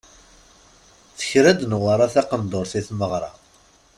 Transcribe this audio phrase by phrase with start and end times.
[1.17, 3.31] Tekra-d Newwara taqendurt i tmeɣra.